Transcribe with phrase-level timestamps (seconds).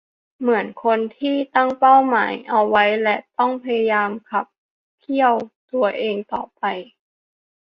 [0.39, 4.45] เหมือนคนที่ตั้งเป้าหมายเอาไว้และต้องพยายามขับ
[4.99, 5.33] เคี่ยว
[5.73, 6.63] ตัวเองต่อไป